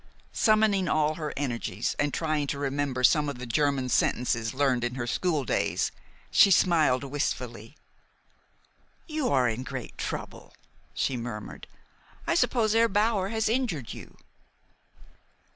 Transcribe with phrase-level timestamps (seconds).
[0.33, 4.95] Summoning all her energies, and trying to remember some of the German sentences learned in
[4.95, 5.91] her school days,
[6.31, 7.75] she smiled wistfully.
[9.05, 10.55] "You are in great trouble,"
[10.95, 11.67] she murmured.
[12.25, 14.17] "I suppose Herr Bower has injured you?"